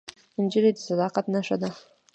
نجلۍ 0.41 0.71
د 0.75 0.77
صداقت 0.87 1.25
نښه 1.33 1.55
ده. 1.61 1.69